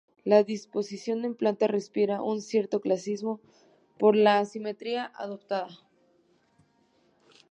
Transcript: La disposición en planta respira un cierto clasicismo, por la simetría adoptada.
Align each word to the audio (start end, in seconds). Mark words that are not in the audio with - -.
La 0.25 0.41
disposición 0.43 1.25
en 1.25 1.35
planta 1.35 1.67
respira 1.67 2.23
un 2.23 2.41
cierto 2.41 2.81
clasicismo, 2.81 3.39
por 3.99 4.15
la 4.15 4.43
simetría 4.45 5.11
adoptada. 5.15 5.67